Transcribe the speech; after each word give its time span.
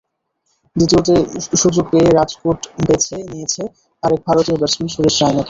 দ্বিতীয়তে 0.75 1.15
সুযোগ 1.61 1.85
পেয়ে 1.91 2.09
রাজকোট 2.11 2.59
বেছে 2.87 3.15
নিয়েছে 3.31 3.63
আরেক 4.03 4.19
ভারতীয় 4.27 4.57
ব্যাটসম্যান 4.59 4.89
সুরেশ 4.93 5.15
রায়নাকে। 5.17 5.39